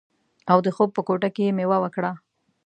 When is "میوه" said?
1.57-1.77